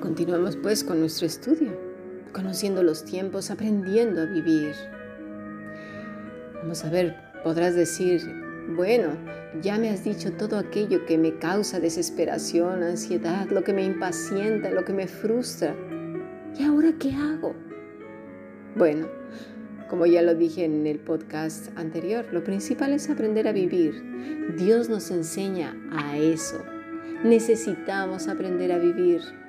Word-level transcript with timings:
continuamos 0.00 0.56
pues 0.56 0.82
con 0.82 1.00
nuestro 1.00 1.26
estudio, 1.26 1.78
conociendo 2.32 2.82
los 2.82 3.04
tiempos, 3.04 3.50
aprendiendo 3.50 4.22
a 4.22 4.26
vivir. 4.26 4.74
Vamos 6.62 6.84
a 6.84 6.90
ver, 6.90 7.16
podrás 7.44 7.74
decir, 7.74 8.22
bueno, 8.76 9.08
ya 9.62 9.78
me 9.78 9.90
has 9.90 10.04
dicho 10.04 10.32
todo 10.32 10.58
aquello 10.58 11.04
que 11.06 11.18
me 11.18 11.38
causa 11.38 11.80
desesperación, 11.80 12.82
ansiedad, 12.82 13.48
lo 13.50 13.62
que 13.62 13.72
me 13.72 13.84
impacienta, 13.84 14.70
lo 14.70 14.84
que 14.84 14.92
me 14.92 15.06
frustra. 15.06 15.74
¿Y 16.58 16.64
ahora 16.64 16.92
qué 16.98 17.14
hago? 17.14 17.54
Bueno, 18.76 19.08
como 19.88 20.06
ya 20.06 20.22
lo 20.22 20.34
dije 20.34 20.64
en 20.64 20.86
el 20.86 20.98
podcast 20.98 21.76
anterior, 21.76 22.26
lo 22.32 22.44
principal 22.44 22.92
es 22.92 23.10
aprender 23.10 23.48
a 23.48 23.52
vivir. 23.52 24.54
Dios 24.56 24.88
nos 24.88 25.10
enseña 25.10 25.76
a 25.90 26.16
eso. 26.16 26.62
Necesitamos 27.24 28.28
aprender 28.28 28.72
a 28.72 28.78
vivir. 28.78 29.39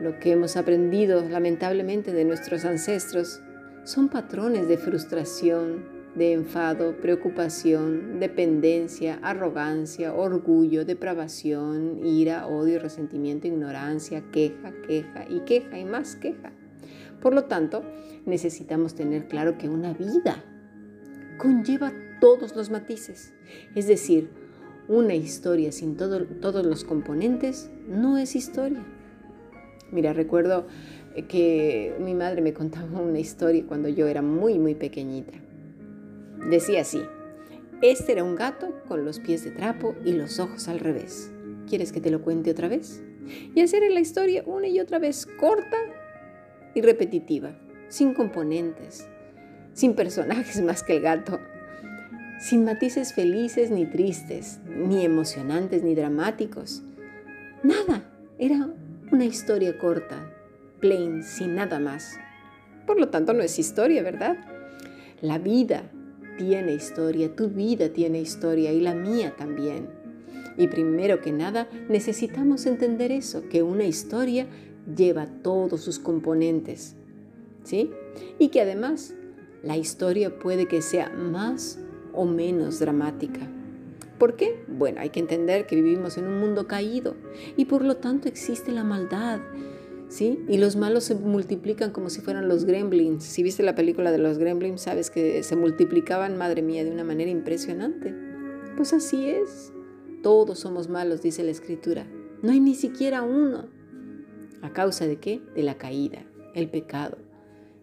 Lo 0.00 0.18
que 0.18 0.32
hemos 0.32 0.56
aprendido 0.56 1.28
lamentablemente 1.28 2.14
de 2.14 2.24
nuestros 2.24 2.64
ancestros 2.64 3.42
son 3.84 4.08
patrones 4.08 4.66
de 4.66 4.78
frustración, 4.78 5.84
de 6.14 6.32
enfado, 6.32 6.96
preocupación, 7.02 8.18
dependencia, 8.18 9.18
arrogancia, 9.22 10.14
orgullo, 10.14 10.86
depravación, 10.86 12.00
ira, 12.02 12.46
odio, 12.46 12.80
resentimiento, 12.80 13.46
ignorancia, 13.46 14.24
queja, 14.32 14.72
queja 14.86 15.26
y 15.28 15.40
queja 15.40 15.78
y 15.78 15.84
más 15.84 16.16
queja. 16.16 16.50
Por 17.20 17.34
lo 17.34 17.44
tanto, 17.44 17.82
necesitamos 18.24 18.94
tener 18.94 19.28
claro 19.28 19.58
que 19.58 19.68
una 19.68 19.92
vida 19.92 20.42
conlleva 21.36 21.92
todos 22.22 22.56
los 22.56 22.70
matices. 22.70 23.34
Es 23.74 23.86
decir, 23.86 24.30
una 24.88 25.14
historia 25.14 25.72
sin 25.72 25.96
todos 25.96 26.66
los 26.66 26.84
componentes 26.84 27.70
no 27.86 28.16
es 28.16 28.34
historia. 28.34 28.82
Mira, 29.92 30.12
recuerdo 30.12 30.66
que 31.28 31.94
mi 31.98 32.14
madre 32.14 32.42
me 32.42 32.52
contaba 32.52 33.00
una 33.00 33.18
historia 33.18 33.64
cuando 33.66 33.88
yo 33.88 34.06
era 34.06 34.22
muy, 34.22 34.58
muy 34.58 34.74
pequeñita. 34.74 35.32
Decía 36.48 36.82
así, 36.82 37.02
este 37.82 38.12
era 38.12 38.24
un 38.24 38.36
gato 38.36 38.74
con 38.88 39.04
los 39.04 39.18
pies 39.18 39.44
de 39.44 39.50
trapo 39.50 39.94
y 40.04 40.12
los 40.12 40.38
ojos 40.38 40.68
al 40.68 40.80
revés. 40.80 41.32
¿Quieres 41.68 41.92
que 41.92 42.00
te 42.00 42.10
lo 42.10 42.22
cuente 42.22 42.50
otra 42.50 42.68
vez? 42.68 43.02
Y 43.54 43.60
hacer 43.60 43.82
la 43.90 44.00
historia 44.00 44.42
una 44.46 44.68
y 44.68 44.80
otra 44.80 44.98
vez 44.98 45.26
corta 45.26 45.76
y 46.74 46.80
repetitiva, 46.82 47.56
sin 47.88 48.14
componentes, 48.14 49.08
sin 49.72 49.94
personajes 49.94 50.62
más 50.64 50.82
que 50.82 50.96
el 50.96 51.02
gato, 51.02 51.40
sin 52.40 52.64
matices 52.64 53.12
felices 53.12 53.70
ni 53.70 53.86
tristes, 53.86 54.60
ni 54.66 55.04
emocionantes 55.04 55.82
ni 55.82 55.94
dramáticos. 55.94 56.82
Nada, 57.62 58.10
era 58.38 58.70
una 59.12 59.24
historia 59.24 59.76
corta, 59.76 60.32
plain, 60.78 61.22
sin 61.24 61.56
nada 61.56 61.80
más. 61.80 62.18
Por 62.86 63.00
lo 63.00 63.08
tanto, 63.08 63.32
no 63.32 63.42
es 63.42 63.58
historia, 63.58 64.02
¿verdad? 64.02 64.38
La 65.20 65.38
vida 65.38 65.90
tiene 66.38 66.74
historia, 66.74 67.34
tu 67.34 67.48
vida 67.48 67.90
tiene 67.90 68.20
historia 68.20 68.72
y 68.72 68.80
la 68.80 68.94
mía 68.94 69.34
también. 69.36 69.88
Y 70.56 70.68
primero 70.68 71.20
que 71.20 71.32
nada, 71.32 71.68
necesitamos 71.88 72.66
entender 72.66 73.10
eso, 73.12 73.48
que 73.48 73.62
una 73.62 73.84
historia 73.84 74.46
lleva 74.96 75.26
todos 75.42 75.80
sus 75.82 75.98
componentes, 75.98 76.96
¿sí? 77.64 77.90
Y 78.38 78.48
que 78.48 78.60
además 78.60 79.14
la 79.62 79.76
historia 79.76 80.38
puede 80.38 80.66
que 80.66 80.82
sea 80.82 81.10
más 81.10 81.80
o 82.12 82.24
menos 82.24 82.78
dramática. 82.78 83.48
¿Por 84.20 84.36
qué? 84.36 84.62
Bueno, 84.68 85.00
hay 85.00 85.08
que 85.08 85.18
entender 85.18 85.66
que 85.66 85.76
vivimos 85.76 86.18
en 86.18 86.26
un 86.26 86.38
mundo 86.38 86.66
caído 86.66 87.16
y 87.56 87.64
por 87.64 87.82
lo 87.82 87.96
tanto 87.96 88.28
existe 88.28 88.70
la 88.70 88.84
maldad, 88.84 89.40
¿sí? 90.10 90.44
Y 90.46 90.58
los 90.58 90.76
malos 90.76 91.04
se 91.04 91.14
multiplican 91.14 91.90
como 91.90 92.10
si 92.10 92.20
fueran 92.20 92.46
los 92.46 92.66
gremlins. 92.66 93.24
Si 93.24 93.42
viste 93.42 93.62
la 93.62 93.74
película 93.74 94.12
de 94.12 94.18
los 94.18 94.36
gremlins, 94.36 94.82
sabes 94.82 95.08
que 95.08 95.42
se 95.42 95.56
multiplicaban, 95.56 96.36
madre 96.36 96.60
mía, 96.60 96.84
de 96.84 96.90
una 96.90 97.02
manera 97.02 97.30
impresionante. 97.30 98.14
Pues 98.76 98.92
así 98.92 99.26
es. 99.26 99.72
Todos 100.22 100.58
somos 100.58 100.90
malos, 100.90 101.22
dice 101.22 101.42
la 101.42 101.52
escritura. 101.52 102.06
No 102.42 102.52
hay 102.52 102.60
ni 102.60 102.74
siquiera 102.74 103.22
uno. 103.22 103.70
¿A 104.60 104.70
causa 104.74 105.06
de 105.06 105.16
qué? 105.16 105.40
De 105.54 105.62
la 105.62 105.78
caída, 105.78 106.26
el 106.54 106.68
pecado. 106.68 107.16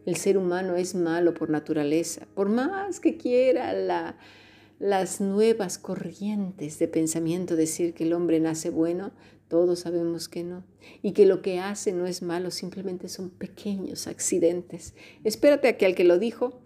El 0.06 0.18
ser 0.18 0.38
humano 0.38 0.76
es 0.76 0.94
malo 0.94 1.34
por 1.34 1.50
naturaleza, 1.50 2.28
por 2.36 2.48
más 2.48 3.00
que 3.00 3.18
quiera 3.18 3.74
las 4.80 5.22
nuevas 5.22 5.78
corrientes 5.78 6.78
de 6.80 6.88
pensamiento 6.88 7.56
decir 7.56 7.94
que 7.94 8.04
el 8.04 8.14
hombre 8.14 8.40
nace 8.40 8.70
bueno, 8.70 9.12
todos 9.48 9.80
sabemos 9.80 10.28
que 10.28 10.44
no. 10.44 10.64
Y 11.02 11.14
que 11.14 11.26
lo 11.26 11.42
que 11.42 11.60
hace 11.60 11.94
no 11.94 12.06
es 12.06 12.22
malo, 12.22 12.52
simplemente 12.52 13.10
son 13.10 13.30
pequeños 13.30 14.08
accidentes. 14.08 14.94
Espérate 15.24 15.68
a 15.68 15.78
que 15.78 15.86
al 15.86 15.96
que 15.96 16.04
lo 16.04 16.20
dijo 16.20 16.62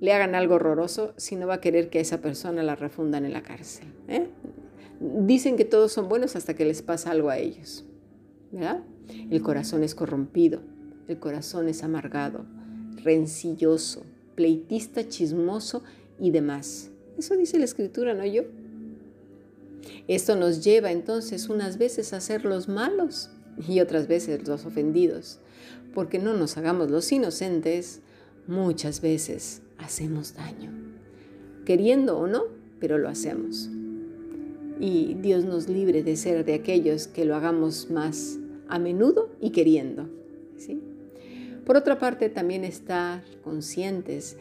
le 0.00 0.14
hagan 0.14 0.34
algo 0.34 0.54
horroroso 0.54 1.12
si 1.18 1.36
no 1.36 1.46
va 1.46 1.54
a 1.54 1.60
querer 1.60 1.90
que 1.90 1.98
a 1.98 2.02
esa 2.02 2.22
persona 2.22 2.62
la 2.62 2.74
refundan 2.74 3.26
en 3.26 3.34
la 3.34 3.42
cárcel. 3.42 3.88
¿eh? 4.08 4.28
Dicen 4.98 5.56
que 5.56 5.66
todos 5.66 5.92
son 5.92 6.08
buenos 6.08 6.36
hasta 6.36 6.54
que 6.54 6.64
les 6.64 6.82
pasa 6.82 7.10
algo 7.10 7.28
a 7.28 7.38
ellos. 7.38 7.84
El 9.30 9.42
corazón 9.42 9.84
es 9.84 9.94
corrompido, 9.94 10.62
el 11.08 11.18
corazón 11.18 11.68
es 11.68 11.82
amargado, 11.82 12.46
rencilloso, 13.04 14.04
pleitista, 14.34 15.06
chismoso 15.06 15.82
y 16.18 16.30
demás. 16.30 16.90
Eso 17.20 17.36
dice 17.36 17.58
la 17.58 17.66
escritura, 17.66 18.14
¿no 18.14 18.24
yo? 18.24 18.44
Esto 20.08 20.36
nos 20.36 20.64
lleva 20.64 20.90
entonces 20.90 21.50
unas 21.50 21.76
veces 21.76 22.14
a 22.14 22.20
ser 22.22 22.46
los 22.46 22.66
malos 22.66 23.28
y 23.68 23.80
otras 23.80 24.08
veces 24.08 24.48
los 24.48 24.64
ofendidos, 24.64 25.38
porque 25.92 26.18
no 26.18 26.32
nos 26.32 26.56
hagamos 26.56 26.90
los 26.90 27.12
inocentes, 27.12 28.00
muchas 28.46 29.02
veces 29.02 29.60
hacemos 29.76 30.32
daño, 30.32 30.72
queriendo 31.66 32.16
o 32.16 32.26
no, 32.26 32.44
pero 32.78 32.96
lo 32.96 33.10
hacemos. 33.10 33.68
Y 34.80 35.12
Dios 35.20 35.44
nos 35.44 35.68
libre 35.68 36.02
de 36.02 36.16
ser 36.16 36.46
de 36.46 36.54
aquellos 36.54 37.06
que 37.06 37.26
lo 37.26 37.36
hagamos 37.36 37.90
más 37.90 38.38
a 38.66 38.78
menudo 38.78 39.28
y 39.42 39.50
queriendo. 39.50 40.08
¿sí? 40.56 40.80
Por 41.66 41.76
otra 41.76 41.98
parte, 41.98 42.30
también 42.30 42.64
estar 42.64 43.22
conscientes 43.44 44.38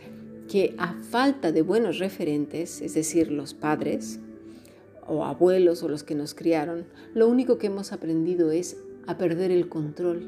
que 0.49 0.73
a 0.79 0.95
falta 0.95 1.51
de 1.51 1.61
buenos 1.61 1.99
referentes, 1.99 2.81
es 2.81 2.95
decir, 2.95 3.31
los 3.31 3.53
padres 3.53 4.19
o 5.07 5.23
abuelos 5.23 5.83
o 5.83 5.89
los 5.89 6.03
que 6.03 6.15
nos 6.15 6.33
criaron, 6.33 6.85
lo 7.13 7.27
único 7.27 7.59
que 7.59 7.67
hemos 7.67 7.93
aprendido 7.93 8.51
es 8.51 8.77
a 9.05 9.17
perder 9.17 9.51
el 9.51 9.69
control. 9.69 10.27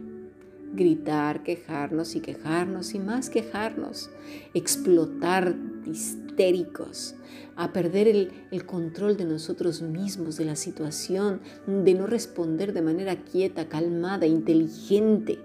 Gritar, 0.74 1.44
quejarnos 1.44 2.16
y 2.16 2.22
quejarnos 2.22 2.94
y 2.94 3.00
más 3.00 3.30
quejarnos, 3.30 4.10
explotar 4.54 5.56
histéricos, 5.86 7.16
a 7.56 7.74
perder 7.74 8.08
el, 8.08 8.32
el, 8.52 8.66
control 8.66 9.18
de 9.18 9.26
nosotros 9.26 9.82
mismos, 9.82 10.38
de 10.38 10.46
la 10.46 10.56
situación, 10.56 11.42
de 11.68 11.94
no 11.94 12.08
responder 12.08 12.72
de 12.74 12.82
manera 12.82 13.18
quieta, 13.18 13.68
calmada, 13.68 14.28
inteligente. 14.28 15.40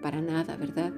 Para 0.00 0.22
nada, 0.22 0.56
¿verdad? 0.56 0.92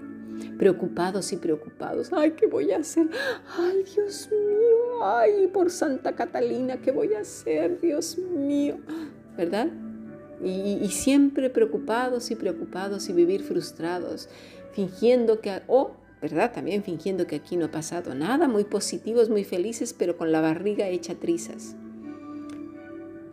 Preocupados 0.59 1.32
y 1.32 1.37
preocupados. 1.37 2.10
Ay, 2.12 2.32
¿qué 2.32 2.47
voy 2.47 2.72
a 2.72 2.78
hacer? 2.78 3.09
Ay, 3.56 3.84
Dios 3.94 4.28
mío. 4.31 5.04
Ay, 5.04 5.47
por 5.49 5.71
Santa 5.71 6.15
Catalina, 6.15 6.78
¿qué 6.78 6.91
voy 6.91 7.15
a 7.15 7.21
hacer? 7.21 7.81
Dios 7.81 8.19
mío. 8.19 8.78
¿Verdad? 9.37 9.69
Y, 10.43 10.88
siempre 10.91 11.50
preocupados 11.50 12.31
y 12.31 12.37
preocupados 12.37 13.09
y 13.09 13.12
vivir 13.12 13.43
frustrados, 13.43 14.28
fingiendo 14.72 15.41
que... 15.41 15.62
Oh, 15.66 15.93
¿verdad? 16.21 16.53
También 16.53 16.82
fingiendo 16.82 17.27
que 17.27 17.37
aquí 17.37 17.56
no 17.56 17.66
ha 17.66 17.71
pasado 17.71 18.15
nada, 18.15 18.48
muy 18.48 18.65
positivos, 18.65 19.31
muy 19.31 19.44
felices, 19.44 19.94
pero 19.97 20.16
con 20.16 20.32
la 20.32 20.41
barriga 20.41 20.88
hecha 20.88 21.15
trizas. 21.15 21.77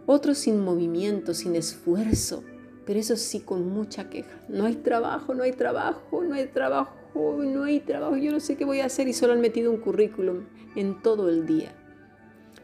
Otros 0.06 0.38
sin 0.38 0.60
movimiento, 0.60 1.34
sin 1.34 1.56
esfuerzo, 1.56 2.44
pero 2.86 3.00
eso 3.00 3.16
sí 3.16 3.40
con 3.40 3.68
mucha 3.68 4.10
queja. 4.10 4.38
No 4.48 4.66
hay 4.66 4.76
trabajo, 4.76 5.34
no 5.34 5.44
hay 5.44 5.54
trabajo, 5.54 6.24
no 6.24 6.36
hay 6.36 6.48
trabajo, 6.48 6.96
no 7.16 7.64
hay 7.64 7.80
trabajo, 7.80 8.18
yo 8.18 8.32
no 8.32 8.40
sé 8.40 8.56
qué 8.56 8.66
voy 8.66 8.80
a 8.80 8.86
hacer 8.86 9.08
y 9.08 9.14
solo 9.14 9.34
han 9.34 9.42
metido 9.42 9.72
un 9.72 9.78
currículum 9.78 10.46
en 10.76 11.02
todo 11.02 11.30
el 11.30 11.46
día. 11.46 11.74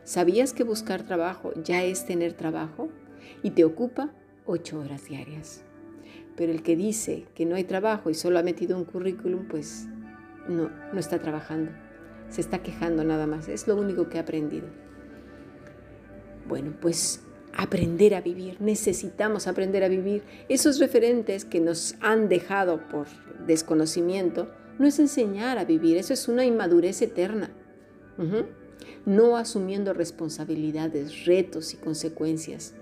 ¿Sabías 0.03 0.53
que 0.53 0.63
buscar 0.63 1.03
trabajo 1.03 1.53
ya 1.63 1.83
es 1.83 2.05
tener 2.05 2.33
trabajo 2.33 2.89
y 3.43 3.51
te 3.51 3.63
ocupa 3.63 4.11
ocho 4.45 4.79
horas 4.79 5.05
diarias? 5.05 5.63
Pero 6.35 6.51
el 6.51 6.63
que 6.63 6.75
dice 6.75 7.25
que 7.35 7.45
no 7.45 7.55
hay 7.55 7.63
trabajo 7.63 8.09
y 8.09 8.13
solo 8.13 8.39
ha 8.39 8.43
metido 8.43 8.77
un 8.77 8.85
currículum, 8.85 9.47
pues 9.47 9.87
no, 10.47 10.69
no 10.91 10.99
está 10.99 11.19
trabajando. 11.19 11.71
Se 12.29 12.41
está 12.41 12.63
quejando 12.63 13.03
nada 13.03 13.27
más. 13.27 13.47
Es 13.47 13.67
lo 13.67 13.75
único 13.75 14.09
que 14.09 14.17
ha 14.17 14.21
aprendido. 14.21 14.67
Bueno, 16.47 16.73
pues 16.79 17.21
aprender 17.55 18.15
a 18.15 18.21
vivir. 18.21 18.57
Necesitamos 18.59 19.47
aprender 19.47 19.83
a 19.83 19.89
vivir. 19.89 20.23
Esos 20.49 20.79
referentes 20.79 21.45
que 21.45 21.59
nos 21.59 21.95
han 22.01 22.29
dejado 22.29 22.87
por 22.89 23.07
desconocimiento 23.45 24.51
no 24.79 24.87
es 24.87 24.99
enseñar 24.99 25.57
a 25.57 25.65
vivir. 25.65 25.97
Eso 25.97 26.13
es 26.13 26.27
una 26.27 26.45
inmadurez 26.45 27.01
eterna. 27.01 27.51
No 29.05 29.37
asumiendo 29.37 29.93
responsabilidades, 29.93 31.25
retos 31.25 31.73
y 31.73 31.77
consecuencias. 31.77 32.73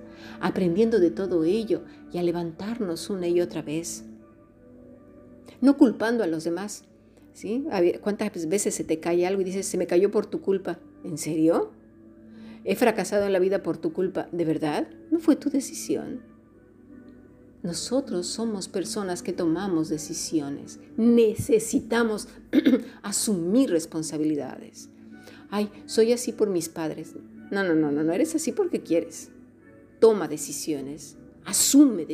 Aprendiendo 0.41 0.99
de 0.99 1.11
todo 1.11 1.43
ello 1.45 1.83
y 2.11 2.17
a 2.17 2.23
levantarnos 2.23 3.09
una 3.09 3.27
y 3.27 3.39
otra 3.39 3.61
vez 3.61 4.03
no 5.61 5.77
culpando 5.77 6.23
a 6.23 6.27
los 6.27 6.43
demás. 6.43 6.85
¿sí? 7.33 7.65
¿Cuántas 8.01 8.47
veces 8.47 8.75
se 8.75 8.83
te 8.83 8.99
cae 8.99 9.25
algo 9.25 9.41
y 9.41 9.45
dices, 9.45 9.67
se 9.67 9.77
me 9.77 9.87
cayó 9.87 10.11
por 10.11 10.25
tu 10.25 10.41
culpa? 10.41 10.79
¿En 11.03 11.17
serio? 11.17 11.71
He 12.63 12.75
fracasado 12.75 13.25
en 13.25 13.33
la 13.33 13.39
vida 13.39 13.63
por 13.63 13.77
tu 13.77 13.93
culpa. 13.93 14.27
¿De 14.31 14.45
verdad? 14.45 14.87
No 15.11 15.19
fue 15.19 15.35
tu 15.35 15.49
decisión. 15.49 16.21
Nosotros 17.61 18.27
somos 18.27 18.69
personas 18.69 19.21
que 19.21 19.33
tomamos 19.33 19.89
decisiones. 19.89 20.79
Necesitamos 20.95 22.29
asumir 23.03 23.69
responsabilidades. 23.69 24.89
Ay, 25.49 25.69
soy 25.85 26.13
así 26.13 26.31
por 26.31 26.49
mis 26.49 26.69
padres. 26.69 27.15
No, 27.51 27.63
no, 27.63 27.75
no, 27.75 27.91
no, 27.91 28.03
no 28.03 28.13
eres 28.13 28.35
así 28.35 28.51
porque 28.51 28.81
quieres. 28.81 29.31
Toma 29.99 30.27
decisiones. 30.27 31.17
Asume 31.45 32.05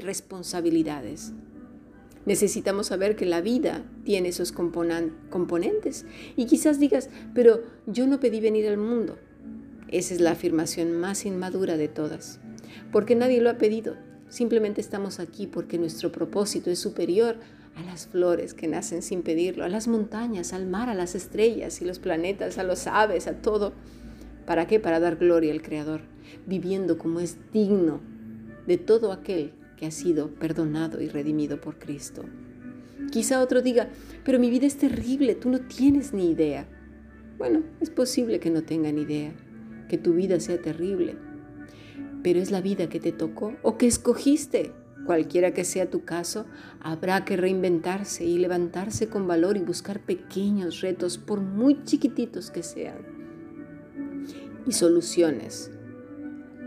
responsabilidades. 0.00 1.32
Necesitamos 2.24 2.88
saber 2.88 3.16
que 3.16 3.26
la 3.26 3.40
vida 3.40 3.84
tiene 4.04 4.28
esos 4.28 4.52
componentes. 4.52 6.06
Y 6.36 6.46
quizás 6.46 6.78
digas, 6.78 7.08
pero 7.34 7.62
yo 7.86 8.06
no 8.06 8.20
pedí 8.20 8.40
venir 8.40 8.68
al 8.68 8.76
mundo. 8.76 9.18
Esa 9.92 10.14
es 10.14 10.20
la 10.22 10.30
afirmación 10.30 10.98
más 10.98 11.26
inmadura 11.26 11.76
de 11.76 11.86
todas, 11.86 12.40
porque 12.90 13.14
nadie 13.14 13.42
lo 13.42 13.50
ha 13.50 13.58
pedido. 13.58 13.96
Simplemente 14.30 14.80
estamos 14.80 15.20
aquí 15.20 15.46
porque 15.46 15.76
nuestro 15.76 16.10
propósito 16.10 16.70
es 16.70 16.78
superior 16.78 17.36
a 17.76 17.82
las 17.82 18.06
flores 18.06 18.54
que 18.54 18.68
nacen 18.68 19.02
sin 19.02 19.20
pedirlo, 19.20 19.64
a 19.64 19.68
las 19.68 19.88
montañas, 19.88 20.54
al 20.54 20.66
mar, 20.66 20.88
a 20.88 20.94
las 20.94 21.14
estrellas 21.14 21.82
y 21.82 21.84
los 21.84 21.98
planetas, 21.98 22.56
a 22.56 22.64
los 22.64 22.86
aves, 22.86 23.26
a 23.26 23.34
todo. 23.42 23.74
¿Para 24.46 24.66
qué? 24.66 24.80
Para 24.80 24.98
dar 24.98 25.16
gloria 25.16 25.52
al 25.52 25.60
Creador, 25.60 26.00
viviendo 26.46 26.96
como 26.96 27.20
es 27.20 27.36
digno 27.52 28.00
de 28.66 28.78
todo 28.78 29.12
aquel 29.12 29.52
que 29.76 29.84
ha 29.84 29.90
sido 29.90 30.28
perdonado 30.28 31.02
y 31.02 31.08
redimido 31.10 31.60
por 31.60 31.78
Cristo. 31.78 32.24
Quizá 33.10 33.42
otro 33.42 33.60
diga, 33.60 33.90
pero 34.24 34.38
mi 34.38 34.48
vida 34.48 34.66
es 34.66 34.78
terrible, 34.78 35.34
tú 35.34 35.50
no 35.50 35.60
tienes 35.60 36.14
ni 36.14 36.30
idea. 36.30 36.66
Bueno, 37.36 37.62
es 37.80 37.90
posible 37.90 38.40
que 38.40 38.48
no 38.48 38.62
tengan 38.62 38.96
idea, 38.96 39.34
que 39.92 39.98
tu 39.98 40.14
vida 40.14 40.40
sea 40.40 40.56
terrible, 40.56 41.18
pero 42.22 42.40
es 42.40 42.50
la 42.50 42.62
vida 42.62 42.88
que 42.88 42.98
te 42.98 43.12
tocó 43.12 43.52
o 43.60 43.76
que 43.76 43.86
escogiste. 43.86 44.72
Cualquiera 45.04 45.52
que 45.52 45.64
sea 45.64 45.90
tu 45.90 46.06
caso, 46.06 46.46
habrá 46.80 47.26
que 47.26 47.36
reinventarse 47.36 48.24
y 48.24 48.38
levantarse 48.38 49.10
con 49.10 49.28
valor 49.28 49.58
y 49.58 49.60
buscar 49.60 50.00
pequeños 50.00 50.80
retos, 50.80 51.18
por 51.18 51.42
muy 51.42 51.84
chiquititos 51.84 52.50
que 52.50 52.62
sean. 52.62 53.04
Y 54.66 54.72
soluciones. 54.72 55.70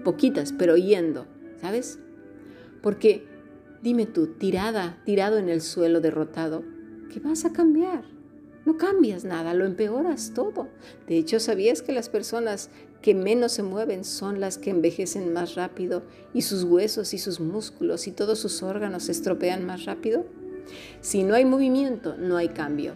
Poquitas, 0.04 0.54
pero 0.54 0.78
yendo, 0.78 1.26
¿sabes? 1.60 1.98
Porque 2.84 3.26
dime 3.82 4.06
tú, 4.06 4.36
tirada, 4.38 5.02
tirado 5.04 5.40
en 5.40 5.50
el 5.50 5.62
suelo, 5.62 6.00
derrotado, 6.00 6.64
¿qué 7.12 7.20
vas 7.20 7.44
a 7.44 7.54
cambiar? 7.54 8.04
No 8.66 8.78
cambias 8.78 9.26
nada, 9.26 9.54
lo 9.54 9.66
empeoras 9.66 10.34
todo. 10.34 10.70
De 11.08 11.18
hecho, 11.18 11.40
¿sabías 11.40 11.84
que 11.84 11.94
las 11.94 12.10
personas 12.10 12.72
que 13.02 13.14
menos 13.14 13.52
se 13.52 13.64
mueven 13.64 14.04
son 14.04 14.40
las 14.40 14.58
que 14.58 14.72
envejecen 14.72 15.32
más 15.34 15.56
rápido 15.56 16.04
y 16.34 16.42
sus 16.42 16.64
huesos 16.64 17.14
y 17.14 17.18
sus 17.18 17.40
músculos 17.40 18.08
y 18.08 18.12
todos 18.12 18.40
sus 18.40 18.64
órganos 18.64 19.04
se 19.04 19.12
estropean 19.12 19.66
más 19.66 19.86
rápido? 19.86 20.26
Si 21.02 21.24
no 21.24 21.36
hay 21.36 21.46
movimiento, 21.46 22.16
no 22.18 22.38
hay 22.38 22.50
cambio. 22.50 22.94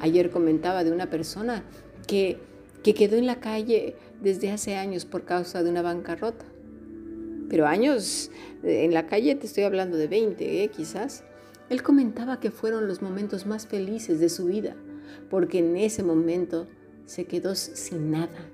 Ayer 0.00 0.30
comentaba 0.30 0.84
de 0.84 0.92
una 0.92 1.08
persona 1.08 1.64
que, 2.06 2.38
que 2.82 2.94
quedó 2.94 3.16
en 3.16 3.26
la 3.26 3.40
calle 3.40 3.96
desde 4.20 4.50
hace 4.50 4.76
años 4.76 5.06
por 5.06 5.24
causa 5.24 5.62
de 5.62 5.70
una 5.70 5.82
bancarrota 5.82 6.44
pero 7.50 7.66
años 7.66 8.30
eh, 8.62 8.84
en 8.84 8.94
la 8.94 9.06
calle, 9.06 9.34
te 9.34 9.46
estoy 9.46 9.64
hablando 9.64 9.98
de 9.98 10.06
20, 10.06 10.62
¿eh? 10.62 10.68
quizás. 10.68 11.24
Él 11.68 11.82
comentaba 11.82 12.40
que 12.40 12.50
fueron 12.50 12.86
los 12.86 13.02
momentos 13.02 13.44
más 13.44 13.66
felices 13.66 14.20
de 14.20 14.28
su 14.28 14.46
vida, 14.46 14.76
porque 15.28 15.58
en 15.58 15.76
ese 15.76 16.02
momento 16.02 16.68
se 17.04 17.24
quedó 17.24 17.56
sin 17.56 18.12
nada. 18.12 18.48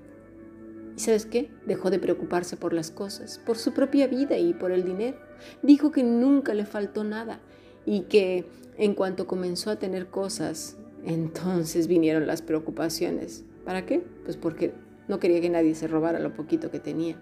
¿Y 0.97 0.99
sabes 0.99 1.27
qué? 1.27 1.51
Dejó 1.67 1.91
de 1.91 1.99
preocuparse 1.99 2.57
por 2.57 2.73
las 2.73 2.89
cosas, 2.89 3.39
por 3.45 3.59
su 3.59 3.71
propia 3.71 4.07
vida 4.07 4.39
y 4.39 4.55
por 4.55 4.71
el 4.71 4.83
dinero. 4.83 5.19
Dijo 5.61 5.91
que 5.91 6.03
nunca 6.03 6.55
le 6.55 6.65
faltó 6.65 7.03
nada 7.03 7.39
y 7.85 8.01
que 8.01 8.45
en 8.79 8.95
cuanto 8.95 9.27
comenzó 9.27 9.69
a 9.69 9.77
tener 9.77 10.07
cosas, 10.07 10.75
entonces 11.05 11.87
vinieron 11.87 12.25
las 12.25 12.41
preocupaciones. 12.41 13.43
¿Para 13.63 13.85
qué? 13.85 14.03
Pues 14.23 14.37
porque 14.37 14.73
no 15.07 15.19
quería 15.19 15.39
que 15.39 15.51
nadie 15.51 15.75
se 15.75 15.87
robara 15.87 16.19
lo 16.19 16.33
poquito 16.33 16.71
que 16.71 16.79
tenía. 16.79 17.21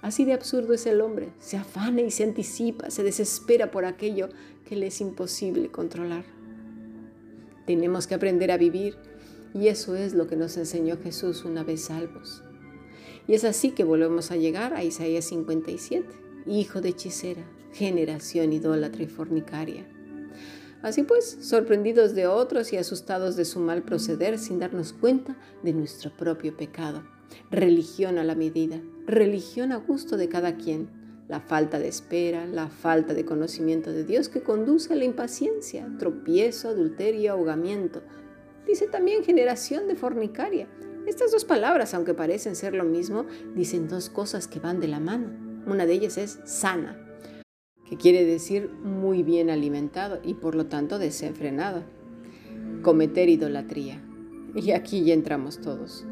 Así 0.00 0.24
de 0.24 0.32
absurdo 0.32 0.72
es 0.72 0.86
el 0.86 1.02
hombre. 1.02 1.28
Se 1.40 1.58
afana 1.58 2.00
y 2.00 2.10
se 2.10 2.24
anticipa, 2.24 2.88
se 2.88 3.02
desespera 3.02 3.70
por 3.70 3.84
aquello 3.84 4.30
que 4.64 4.76
le 4.76 4.86
es 4.86 5.02
imposible 5.02 5.70
controlar. 5.70 6.24
Tenemos 7.66 8.06
que 8.06 8.14
aprender 8.14 8.50
a 8.50 8.56
vivir 8.56 8.96
y 9.52 9.68
eso 9.68 9.94
es 9.94 10.14
lo 10.14 10.26
que 10.26 10.36
nos 10.36 10.56
enseñó 10.56 10.96
Jesús 10.96 11.44
una 11.44 11.64
vez 11.64 11.82
salvos. 11.82 12.44
Y 13.28 13.34
es 13.34 13.44
así 13.44 13.70
que 13.70 13.84
volvemos 13.84 14.32
a 14.32 14.36
llegar 14.36 14.74
a 14.74 14.82
Isaías 14.82 15.26
57, 15.26 16.08
hijo 16.46 16.80
de 16.80 16.88
hechicera, 16.88 17.44
generación 17.72 18.52
idólatra 18.52 19.04
y 19.04 19.06
fornicaria. 19.06 19.86
Así 20.82 21.04
pues, 21.04 21.38
sorprendidos 21.40 22.16
de 22.16 22.26
otros 22.26 22.72
y 22.72 22.76
asustados 22.76 23.36
de 23.36 23.44
su 23.44 23.60
mal 23.60 23.82
proceder 23.82 24.38
sin 24.38 24.58
darnos 24.58 24.92
cuenta 24.92 25.36
de 25.62 25.72
nuestro 25.72 26.10
propio 26.16 26.56
pecado 26.56 27.04
religión 27.50 28.18
a 28.18 28.24
la 28.24 28.34
medida, 28.34 28.80
religión 29.06 29.72
a 29.72 29.76
gusto 29.76 30.16
de 30.16 30.28
cada 30.28 30.56
quien, 30.56 30.88
la 31.28 31.40
falta 31.40 31.78
de 31.78 31.88
espera, 31.88 32.46
la 32.46 32.68
falta 32.68 33.14
de 33.14 33.24
conocimiento 33.24 33.92
de 33.92 34.04
Dios 34.04 34.28
que 34.28 34.42
conduce 34.42 34.92
a 34.92 34.96
la 34.96 35.04
impaciencia, 35.04 35.86
tropiezo, 35.98 36.68
adulterio, 36.68 37.32
ahogamiento. 37.32 38.02
Dice 38.66 38.86
también 38.86 39.24
generación 39.24 39.88
de 39.88 39.96
fornicaria. 39.96 40.68
Estas 41.08 41.32
dos 41.32 41.44
palabras, 41.44 41.94
aunque 41.94 42.14
parecen 42.14 42.54
ser 42.54 42.74
lo 42.74 42.84
mismo, 42.84 43.26
dicen 43.54 43.88
dos 43.88 44.10
cosas 44.10 44.46
que 44.46 44.60
van 44.60 44.78
de 44.78 44.88
la 44.88 45.00
mano. 45.00 45.28
Una 45.66 45.86
de 45.86 45.94
ellas 45.94 46.18
es 46.18 46.38
sana, 46.44 46.96
que 47.88 47.96
quiere 47.96 48.24
decir 48.24 48.70
muy 48.70 49.22
bien 49.22 49.50
alimentado 49.50 50.20
y 50.22 50.34
por 50.34 50.54
lo 50.54 50.66
tanto 50.66 50.98
desenfrenado. 50.98 51.82
Cometer 52.82 53.28
idolatría. 53.28 54.02
Y 54.54 54.72
aquí 54.72 55.04
ya 55.04 55.14
entramos 55.14 55.60
todos 55.60 56.06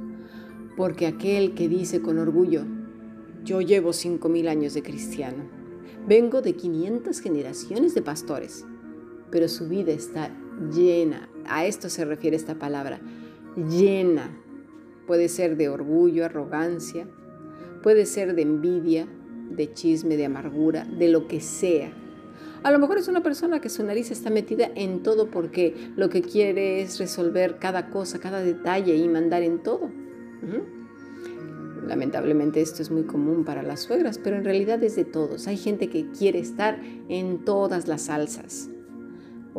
porque 0.76 1.06
aquel 1.06 1.54
que 1.54 1.68
dice 1.68 2.02
con 2.02 2.18
orgullo, 2.18 2.64
yo 3.44 3.60
llevo 3.60 3.92
cinco 3.92 4.28
mil 4.28 4.46
años 4.46 4.74
de 4.74 4.82
cristiano, 4.82 5.44
vengo 6.06 6.42
de 6.42 6.54
500 6.54 7.18
generaciones 7.20 7.94
de 7.94 8.02
pastores, 8.02 8.64
pero 9.30 9.48
su 9.48 9.68
vida 9.68 9.92
está 9.92 10.30
llena, 10.72 11.28
a 11.46 11.64
esto 11.64 11.88
se 11.88 12.04
refiere 12.04 12.36
esta 12.36 12.56
palabra, 12.56 13.00
llena. 13.56 14.42
Puede 15.06 15.28
ser 15.28 15.56
de 15.56 15.68
orgullo, 15.68 16.24
arrogancia, 16.24 17.06
puede 17.82 18.06
ser 18.06 18.34
de 18.34 18.42
envidia, 18.42 19.06
de 19.50 19.72
chisme, 19.72 20.16
de 20.16 20.24
amargura, 20.24 20.84
de 20.84 21.08
lo 21.08 21.28
que 21.28 21.40
sea. 21.40 21.92
A 22.62 22.70
lo 22.72 22.78
mejor 22.78 22.98
es 22.98 23.06
una 23.06 23.22
persona 23.22 23.60
que 23.60 23.68
su 23.68 23.84
nariz 23.84 24.10
está 24.10 24.30
metida 24.30 24.68
en 24.74 25.02
todo 25.02 25.30
porque 25.30 25.74
lo 25.94 26.08
que 26.08 26.22
quiere 26.22 26.82
es 26.82 26.98
resolver 26.98 27.58
cada 27.58 27.90
cosa, 27.90 28.18
cada 28.18 28.40
detalle 28.40 28.96
y 28.96 29.08
mandar 29.08 29.42
en 29.42 29.62
todo. 29.62 29.88
Lamentablemente 31.86 32.60
esto 32.60 32.82
es 32.82 32.90
muy 32.90 33.04
común 33.04 33.44
para 33.44 33.62
las 33.62 33.82
suegras, 33.82 34.18
pero 34.18 34.36
en 34.36 34.44
realidad 34.44 34.82
es 34.82 34.96
de 34.96 35.04
todos. 35.04 35.46
Hay 35.46 35.56
gente 35.56 35.88
que 35.88 36.10
quiere 36.10 36.40
estar 36.40 36.80
en 37.08 37.44
todas 37.44 37.86
las 37.86 38.02
salsas. 38.02 38.68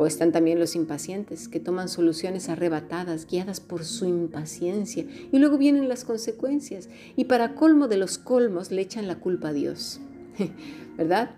O 0.00 0.06
están 0.06 0.30
también 0.30 0.60
los 0.60 0.76
impacientes, 0.76 1.48
que 1.48 1.58
toman 1.58 1.88
soluciones 1.88 2.48
arrebatadas, 2.48 3.26
guiadas 3.26 3.58
por 3.58 3.84
su 3.84 4.04
impaciencia, 4.04 5.04
y 5.32 5.38
luego 5.40 5.58
vienen 5.58 5.88
las 5.88 6.04
consecuencias. 6.04 6.88
Y 7.16 7.24
para 7.24 7.56
colmo 7.56 7.88
de 7.88 7.96
los 7.96 8.16
colmos 8.16 8.70
le 8.70 8.82
echan 8.82 9.08
la 9.08 9.18
culpa 9.18 9.48
a 9.48 9.52
Dios. 9.52 10.00
¿Verdad? 10.96 11.34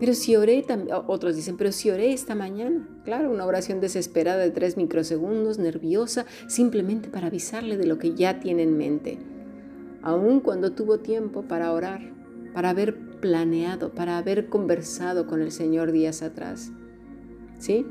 Pero 0.00 0.14
si 0.14 0.34
oré, 0.34 0.64
otros 1.06 1.36
dicen, 1.36 1.58
pero 1.58 1.72
si 1.72 1.90
oré 1.90 2.14
esta 2.14 2.34
mañana, 2.34 2.88
claro, 3.04 3.30
una 3.30 3.44
oración 3.44 3.82
desesperada 3.82 4.38
de 4.38 4.50
tres 4.50 4.78
microsegundos, 4.78 5.58
nerviosa, 5.58 6.24
simplemente 6.48 7.10
para 7.10 7.26
avisarle 7.26 7.76
de 7.76 7.86
lo 7.86 7.98
que 7.98 8.14
ya 8.14 8.40
tiene 8.40 8.62
en 8.62 8.78
mente. 8.78 9.18
Aun 10.00 10.40
cuando 10.40 10.72
tuvo 10.72 11.00
tiempo 11.00 11.42
para 11.42 11.70
orar, 11.70 12.00
para 12.54 12.70
haber 12.70 12.96
planeado, 13.20 13.90
para 13.94 14.16
haber 14.16 14.48
conversado 14.48 15.26
con 15.26 15.42
el 15.42 15.52
Señor 15.52 15.92
días 15.92 16.22
atrás. 16.22 16.72
¿Sí? 17.58 17.86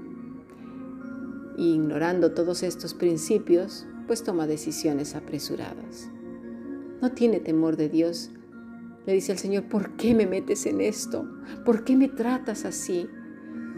ignorando 1.58 2.32
todos 2.32 2.63
estos 2.63 2.93
principios, 2.93 3.86
pues 4.08 4.24
toma 4.24 4.48
decisiones 4.48 5.15
apresuradas. 5.15 6.10
No 7.01 7.12
tiene 7.12 7.39
temor 7.39 7.77
de 7.77 7.89
Dios, 7.89 8.32
le 9.05 9.13
dice 9.13 9.34
al 9.34 9.38
Señor, 9.38 9.63
¿por 9.65 9.91
qué 9.98 10.15
me 10.15 10.25
metes 10.25 10.65
en 10.65 10.82
esto? 10.82 11.27
¿Por 11.65 11.84
qué 11.84 11.96
me 11.96 12.08
tratas 12.08 12.65
así? 12.65 13.08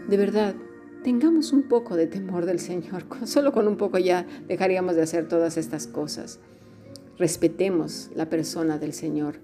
De 0.08 0.16
verdad, 0.16 0.54
tengamos 1.02 1.52
un 1.52 1.64
poco 1.64 1.96
de 1.96 2.06
temor 2.06 2.46
del 2.46 2.60
Señor. 2.60 3.04
Solo 3.24 3.52
con 3.52 3.66
un 3.66 3.76
poco 3.76 3.98
ya 3.98 4.26
dejaríamos 4.46 4.94
de 4.94 5.02
hacer 5.02 5.28
todas 5.28 5.56
estas 5.56 5.86
cosas. 5.86 6.38
Respetemos 7.18 8.10
la 8.14 8.28
persona 8.28 8.78
del 8.78 8.92
Señor. 8.92 9.40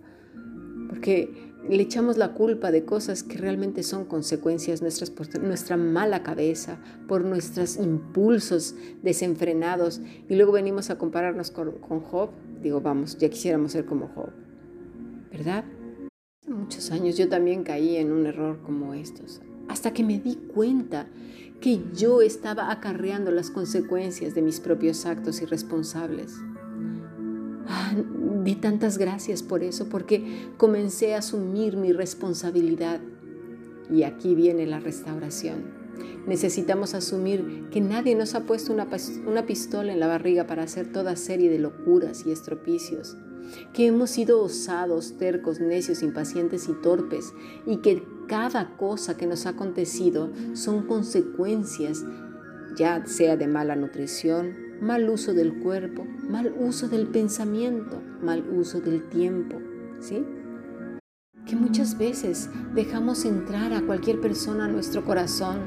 Porque 0.89 1.51
le 1.69 1.83
echamos 1.83 2.16
la 2.16 2.35
culpa 2.35 2.71
de 2.71 2.85
cosas 2.85 3.23
que 3.23 3.38
realmente 3.38 3.83
son 3.83 4.04
consecuencias 4.04 4.83
nuestras 4.83 5.11
por 5.11 5.38
nuestra 5.40 5.76
mala 5.76 6.23
cabeza, 6.23 6.78
por 7.07 7.25
nuestros 7.25 7.76
impulsos 7.76 8.75
desenfrenados 9.02 10.00
y 10.28 10.35
luego 10.35 10.52
venimos 10.52 10.90
a 10.90 10.99
compararnos 10.99 11.50
con, 11.50 11.73
Job. 11.81 12.31
Digo, 12.61 12.81
vamos, 12.81 13.16
ya 13.19 13.28
quisiéramos 13.28 13.73
ser 13.73 13.85
como 13.85 14.09
Job, 14.09 14.31
¿verdad? 15.31 15.64
Hace 16.42 16.50
muchos 16.50 16.90
años 16.90 17.16
yo 17.16 17.28
también 17.28 17.62
caí 17.62 17.97
en 17.97 18.11
un 18.11 18.26
error 18.26 18.61
como 18.62 18.95
estos, 18.95 19.40
hasta 19.69 19.92
que 19.92 20.02
me 20.02 20.19
di 20.19 20.37
cuenta 20.37 21.07
que 21.61 21.81
yo 21.95 22.23
estaba 22.23 22.73
acarreando 22.73 23.31
las 23.31 23.50
consecuencias 23.50 24.35
de 24.35 24.42
mis 24.42 24.59
propios 24.59 25.07
actos 25.07 25.40
irresponsables. 25.42 26.35
Ah, 27.75 27.95
di 28.45 28.55
tantas 28.57 28.99
gracias 28.99 29.43
por 29.43 29.62
eso, 29.62 29.88
porque 29.88 30.50
comencé 30.59 31.14
a 31.14 31.21
asumir 31.21 31.79
mi 31.79 31.95
responsabilidad. 31.95 33.00
Y 33.91 34.02
aquí 34.02 34.35
viene 34.35 34.67
la 34.67 34.79
restauración. 34.79 35.62
Necesitamos 36.26 36.93
asumir 36.93 37.69
que 37.71 37.81
nadie 37.81 38.14
nos 38.14 38.35
ha 38.35 38.43
puesto 38.43 38.75
una, 38.75 38.87
una, 39.26 39.47
pistola 39.47 39.91
en 39.91 40.00
la 40.00 40.07
barriga 40.07 40.47
para 40.47 40.64
hacer 40.64 40.93
toda 40.93 41.17
serie 41.17 41.49
de 41.49 41.59
locuras 41.59 42.26
y 42.26 42.31
estropicios, 42.31 43.17
que 43.73 43.87
hemos 43.87 44.11
sido 44.11 44.43
osados, 44.43 45.17
tercos, 45.17 45.59
necios, 45.59 46.02
impacientes 46.02 46.69
y 46.69 46.75
torpes, 46.75 47.33
y 47.67 47.79
que 47.79 48.07
cada 48.29 48.76
cosa 48.76 49.17
que 49.17 49.26
nos 49.26 49.47
ha 49.47 49.50
acontecido 49.50 50.31
son 50.52 50.87
consecuencias, 50.87 52.05
ya 52.76 53.07
sea 53.07 53.38
de 53.38 53.47
mala 53.47 53.76
nutrición, 53.76 54.72
mal 54.83 55.09
uso 55.09 55.33
del 55.33 55.61
cuerpo, 55.61 56.05
mal 56.29 56.53
uso 56.59 56.89
del 56.89 57.07
pensamiento, 57.07 58.03
mal 58.21 58.45
uso 58.51 58.81
del 58.81 59.09
tiempo, 59.09 59.59
¿sí? 60.01 60.27
Que 61.47 61.55
muchas 61.55 61.97
veces 61.97 62.51
dejamos 62.75 63.25
entrar 63.25 63.73
a 63.73 63.83
cualquier 63.83 64.21
persona 64.21 64.65
a 64.65 64.69
nuestro 64.69 65.05
corazón, 65.05 65.61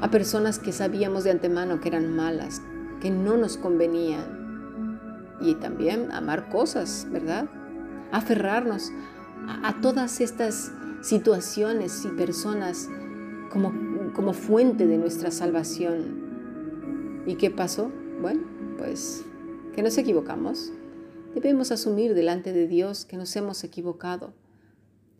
a 0.00 0.10
personas 0.10 0.58
que 0.58 0.72
sabíamos 0.72 1.22
de 1.22 1.30
antemano 1.30 1.80
que 1.80 1.88
eran 1.88 2.14
malas, 2.14 2.60
que 3.00 3.10
no 3.10 3.36
nos 3.36 3.56
convenían, 3.56 4.36
y 5.40 5.54
también 5.54 6.10
amar 6.10 6.48
cosas, 6.48 7.06
¿verdad? 7.12 7.48
Aferrarnos 8.10 8.90
a, 9.62 9.80
todas 9.80 10.20
estas 10.20 10.72
situaciones 11.02 12.04
y 12.04 12.08
personas 12.08 12.88
como, 13.52 13.72
como 14.12 14.32
fuente 14.32 14.86
de 14.86 14.98
nuestra 14.98 15.30
salvación, 15.30 16.25
¿Y 17.26 17.34
qué 17.34 17.50
pasó? 17.50 17.90
Bueno, 18.20 18.42
pues 18.78 19.24
que 19.74 19.82
nos 19.82 19.98
equivocamos. 19.98 20.72
Debemos 21.34 21.72
asumir 21.72 22.14
delante 22.14 22.52
de 22.52 22.68
Dios 22.68 23.04
que 23.04 23.16
nos 23.16 23.34
hemos 23.34 23.64
equivocado 23.64 24.32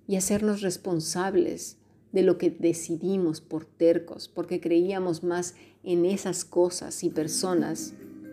y 0.06 0.16
hacernos 0.16 0.62
responsables 0.62 1.78
de 2.12 2.22
lo 2.22 2.38
que 2.38 2.50
decidimos 2.50 3.40
por 3.40 3.64
tercos, 3.64 4.28
porque 4.28 4.60
creíamos 4.60 5.25
más 5.25 5.54
en 5.82 6.04
esas 6.04 6.44
cosas 6.44 7.02
y 7.02 7.10
personas 7.10 7.92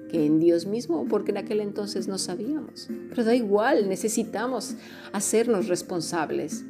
que 0.09 0.25
en 0.25 0.39
Dios 0.39 0.67
mismo, 0.67 1.07
porque 1.09 1.31
en 1.31 1.37
aquel 1.37 1.59
entonces 1.59 2.07
no 2.07 2.19
sabíamos. 2.19 2.87
Pero 3.09 3.23
da 3.23 3.33
igual, 3.33 3.89
necesitamos 3.89 4.75
hacernos 5.11 5.67
responsables. 5.67 6.63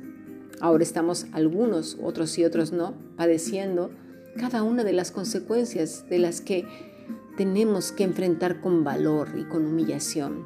Ahora 0.62 0.84
estamos 0.84 1.28
algunos, 1.34 1.98
otros 2.02 2.38
y 2.40 2.46
otros 2.46 2.72
no, 2.72 2.96
padeciendo 3.18 3.92
cada 4.38 4.64
una 4.64 4.84
de 4.84 4.94
las 4.94 5.12
consecuencias 5.12 6.10
de 6.10 6.20
las 6.20 6.42
que 6.42 6.93
tenemos 7.36 7.92
que 7.92 8.04
enfrentar 8.04 8.62
con 8.62 8.84
valor 8.84 9.30
y 9.38 9.44
con 9.44 9.66
humillación. 9.66 10.46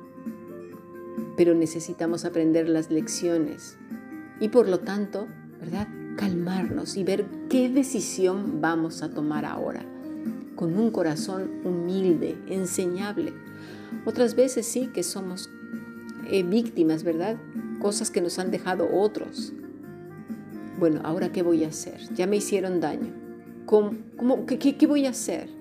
Pero 1.36 1.54
necesitamos 1.54 2.26
aprender 2.26 2.70
las 2.70 2.90
lecciones 2.90 3.78
y 4.40 4.50
por 4.50 4.68
lo 4.68 4.80
tanto, 4.80 5.28
¿verdad? 5.60 5.88
Calmarnos 6.16 6.98
y 6.98 7.04
ver 7.04 7.26
qué 7.50 7.70
decisión 7.70 8.62
vamos 8.62 9.04
a 9.04 9.10
tomar 9.10 9.46
ahora, 9.46 9.86
con 10.56 10.78
un 10.78 10.92
corazón 10.92 11.62
humilde, 11.64 12.38
enseñable. 12.48 13.34
Otras 14.06 14.36
veces 14.36 14.66
sí 14.66 14.88
que 14.88 15.04
somos 15.04 15.50
eh, 16.30 16.44
víctimas, 16.44 17.04
¿verdad? 17.04 17.38
Cosas 17.80 18.10
que 18.10 18.22
nos 18.22 18.40
han 18.40 18.52
dejado 18.52 18.88
otros. 18.92 19.54
Bueno, 20.80 21.02
ahora 21.04 21.32
qué 21.32 21.42
voy 21.42 21.64
a 21.64 21.70
hacer? 21.70 22.00
Ya 22.14 22.28
me 22.28 22.38
hicieron 22.38 22.80
daño. 22.80 23.14
¿Cómo, 23.66 23.92
cómo, 24.16 24.46
qué, 24.46 24.58
qué 24.58 24.88
voy 24.88 25.06
a 25.06 25.10
hacer? 25.10 25.57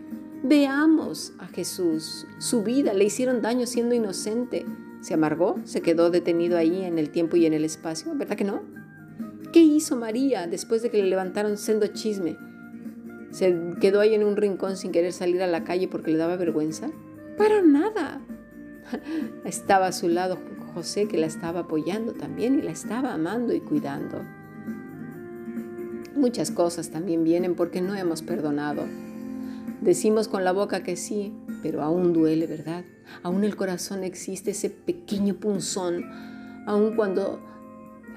Veamos 0.49 1.33
a 1.41 1.49
Jesús. 1.49 2.25
Su 2.39 2.63
vida 2.63 2.95
le 2.95 3.03
hicieron 3.03 3.43
daño 3.43 3.67
siendo 3.67 3.97
inocente. 3.97 4.65
¿Se 5.01 5.13
amargó? 5.13 5.57
¿Se 5.65 5.81
quedó 5.81 6.09
detenido 6.09 6.57
ahí 6.57 6.85
en 6.85 7.01
el 7.01 7.11
tiempo 7.11 7.37
y 7.37 7.47
en 7.47 7.53
el 7.53 7.65
espacio? 7.65 8.15
¿Verdad 8.15 8.37
que 8.37 8.45
no? 8.45 8.63
¿Qué 9.53 9.59
hizo 9.59 9.97
María 9.97 10.47
después 10.47 10.83
de 10.83 10.91
que 10.91 11.03
le 11.03 11.09
levantaron 11.09 11.57
siendo 11.57 11.89
chisme? 11.89 12.37
¿Se 13.33 13.59
quedó 13.81 13.99
ahí 13.99 14.15
en 14.15 14.23
un 14.23 14.37
rincón 14.37 14.77
sin 14.77 14.93
querer 14.93 15.13
salir 15.13 15.43
a 15.43 15.49
la 15.49 15.65
calle 15.65 15.89
porque 15.89 16.13
le 16.13 16.19
daba 16.19 16.37
vergüenza? 16.37 16.91
Para 17.37 17.61
nada. 17.63 18.21
Estaba 19.45 19.89
a 19.89 19.93
su 19.93 20.09
lado 20.09 20.39
José 20.75 21.09
que 21.09 21.19
la 21.19 21.27
estaba 21.27 21.61
apoyando 21.61 22.13
también 22.13 22.57
y 22.57 22.63
la 22.63 22.71
estaba 22.71 23.13
amando 23.13 23.53
y 23.53 23.59
cuidando. 23.59 24.23
Muchas 26.15 26.53
cosas 26.53 26.91
también 26.91 27.25
vienen 27.25 27.57
porque 27.57 27.81
no 27.81 27.97
hemos 27.97 28.23
perdonado 28.23 28.87
Decimos 29.87 30.27
con 30.27 30.43
la 30.43 30.51
boca 30.51 30.83
que 30.83 30.97
sí, 30.97 31.33
pero 31.63 31.81
aún 31.81 32.13
duele, 32.13 32.49
¿verdad? 32.49 32.85
Aún 33.23 33.45
el 33.45 33.55
corazón 33.55 34.03
existe 34.03 34.51
ese 34.51 34.69
pequeño 34.69 35.37
punzón, 35.37 36.05
aún 36.67 36.97
cuando 36.97 37.41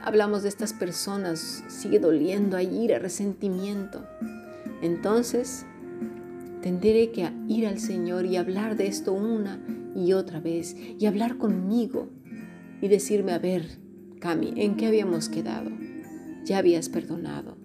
hablamos 0.01 0.41
de 0.41 0.49
estas 0.49 0.73
personas, 0.73 1.63
sigue 1.67 1.99
doliendo 1.99 2.57
a 2.57 2.63
ira, 2.63 2.97
resentimiento. 2.97 4.03
Entonces, 4.81 5.67
tendré 6.63 7.11
que 7.11 7.29
ir 7.47 7.67
al 7.67 7.79
Señor 7.79 8.25
y 8.25 8.37
hablar 8.37 8.75
de 8.75 8.87
esto 8.87 9.13
una 9.13 9.63
y 9.95 10.13
otra 10.13 10.39
vez, 10.39 10.75
y 10.75 11.05
hablar 11.05 11.37
conmigo 11.37 12.09
y 12.81 12.87
decirme, 12.87 13.31
a 13.31 13.37
ver, 13.37 13.77
Cami, 14.19 14.53
¿en 14.55 14.75
qué 14.75 14.87
habíamos 14.87 15.29
quedado? 15.29 15.69
Ya 16.45 16.57
habías 16.57 16.89
perdonado 16.89 17.58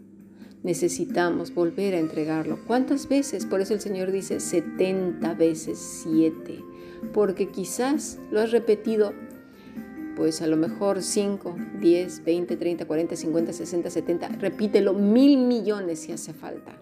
necesitamos 0.65 1.55
volver 1.55 1.95
a 1.95 1.99
entregarlo. 1.99 2.59
¿Cuántas 2.67 3.09
veces? 3.09 3.47
Por 3.47 3.61
eso 3.61 3.75
el 3.75 3.81
Señor 3.81 4.11
dice 4.11 4.41
70 4.41 5.35
veces 5.35 5.79
7, 6.03 6.65
porque 7.13 7.49
quizás 7.49 8.19
lo 8.33 8.41
has 8.41 8.51
repetido 8.51 9.13
pues 10.17 10.43
a 10.43 10.47
lo 10.47 10.57
mejor 10.57 11.03
5, 11.03 11.57
10, 11.81 12.25
20, 12.25 12.57
30, 12.57 12.87
40, 12.87 13.17
50, 13.17 13.53
60, 13.53 13.91
70, 13.91 14.29
repítelo 14.29 14.95
mil 14.95 15.39
millones 15.39 16.01
si 16.01 16.13
hace 16.13 16.33
falta, 16.33 16.73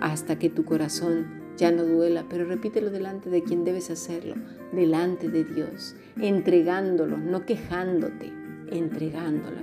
hasta 0.00 0.36
que 0.36 0.50
tu 0.50 0.64
corazón 0.64 1.40
ya 1.56 1.70
no 1.70 1.84
duela, 1.84 2.26
pero 2.28 2.44
repítelo 2.44 2.90
delante 2.90 3.30
de 3.30 3.44
quien 3.44 3.64
debes 3.64 3.88
hacerlo, 3.88 4.34
delante 4.72 5.28
de 5.28 5.44
Dios, 5.44 5.94
entregándolo, 6.20 7.18
no 7.18 7.46
quejándote, 7.46 8.32
entregándola 8.72 9.62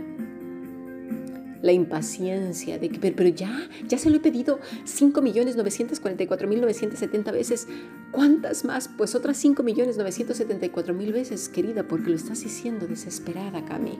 la 1.62 1.72
impaciencia 1.72 2.80
de 2.80 2.90
que, 2.90 3.12
pero, 3.12 3.30
ya, 3.30 3.70
ya 3.88 3.98
se 3.98 4.10
lo 4.10 4.18
he 4.18 4.20
pedido 4.20 4.60
5.944.970 4.86 7.32
veces. 7.32 7.70
¿Cuántas 8.12 8.66
más? 8.66 8.88
Pues 8.88 9.14
otras 9.16 9.44
5.974.000 9.44 11.12
veces, 11.12 11.50
querida, 11.50 11.88
porque 11.88 12.10
lo 12.10 12.16
estás 12.16 12.44
diciendo 12.44 12.88
desesperada, 12.88 13.66
Cami. 13.66 14.00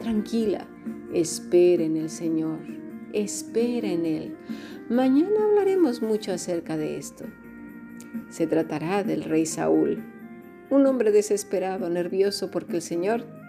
Tranquila, 0.00 0.66
espera 1.12 1.84
en 1.84 1.96
el 1.96 2.10
Señor, 2.10 2.58
espera 3.12 3.88
en 3.88 4.06
Él. 4.06 4.36
Mañana 4.88 5.44
hablaremos 5.44 6.02
mucho 6.02 6.32
acerca 6.32 6.76
de 6.76 6.98
esto. 6.98 7.24
Se 8.28 8.46
tratará 8.46 9.02
del 9.04 9.24
rey 9.24 9.46
Saúl, 9.46 10.04
un 10.70 10.86
hombre 10.86 11.12
desesperado, 11.12 11.88
nervioso 11.90 12.50
porque 12.50 12.76
el 12.76 12.82
Señor 12.82 13.41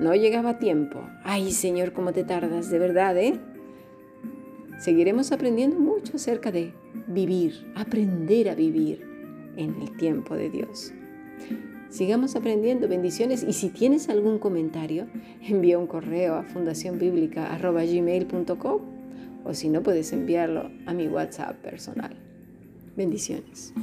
no 0.00 0.14
llegaba 0.14 0.50
a 0.50 0.58
tiempo. 0.58 1.08
Ay, 1.22 1.52
Señor, 1.52 1.92
cómo 1.92 2.12
te 2.12 2.24
tardas, 2.24 2.70
de 2.70 2.78
verdad, 2.78 3.16
¿eh? 3.18 3.38
Seguiremos 4.78 5.30
aprendiendo 5.30 5.78
mucho 5.78 6.16
acerca 6.16 6.50
de 6.50 6.72
vivir, 7.06 7.70
aprender 7.76 8.48
a 8.48 8.54
vivir 8.54 9.06
en 9.56 9.82
el 9.82 9.94
tiempo 9.96 10.34
de 10.34 10.48
Dios. 10.48 10.94
Sigamos 11.90 12.34
aprendiendo 12.34 12.88
bendiciones 12.88 13.44
y 13.46 13.52
si 13.52 13.68
tienes 13.68 14.08
algún 14.08 14.38
comentario, 14.38 15.06
envía 15.42 15.78
un 15.78 15.86
correo 15.86 16.36
a 16.36 16.44
fundacionbiblica.gmail.com 16.44 18.80
o 19.44 19.54
si 19.54 19.68
no, 19.68 19.82
puedes 19.82 20.12
enviarlo 20.12 20.70
a 20.86 20.94
mi 20.94 21.08
WhatsApp 21.08 21.56
personal. 21.56 22.16
Bendiciones. 22.96 23.74